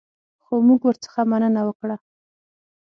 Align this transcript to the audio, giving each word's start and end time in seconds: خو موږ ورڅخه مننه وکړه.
خو 0.43 0.53
موږ 0.67 0.81
ورڅخه 0.87 1.21
مننه 1.31 1.61
وکړه. 1.67 1.95